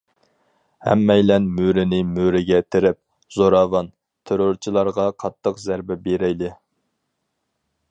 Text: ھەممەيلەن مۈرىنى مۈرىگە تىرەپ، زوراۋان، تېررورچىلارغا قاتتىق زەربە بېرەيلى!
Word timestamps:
ھەممەيلەن 0.85 1.43
مۈرىنى 1.59 1.99
مۈرىگە 2.13 2.61
تىرەپ، 2.75 2.97
زوراۋان، 3.37 3.91
تېررورچىلارغا 4.31 5.07
قاتتىق 5.25 5.63
زەربە 5.69 6.01
بېرەيلى! 6.09 6.53